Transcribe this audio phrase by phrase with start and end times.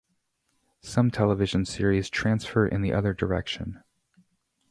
[0.81, 3.83] Some television series transfer in the other direction.